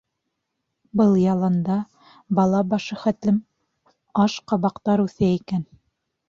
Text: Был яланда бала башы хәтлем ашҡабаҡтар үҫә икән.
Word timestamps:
Был 1.01 1.11
яланда 1.23 1.75
бала 2.39 2.61
башы 2.71 2.97
хәтлем 3.03 3.37
ашҡабаҡтар 4.25 5.05
үҫә 5.07 5.31
икән. 5.37 5.63